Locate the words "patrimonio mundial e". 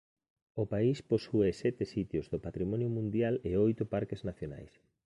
2.45-3.51